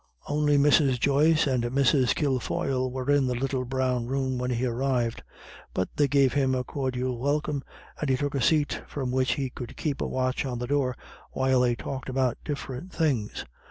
[0.27, 0.99] Only Mrs.
[0.99, 2.15] Joyce and Mrs.
[2.15, 5.21] Kilfoyle were in the little brown room when he arrived,
[5.75, 7.63] but they gave him a cordial welcome,
[7.99, 10.97] and he took a seat from which he could keep a watch on the door
[11.33, 13.45] while they talked about different things.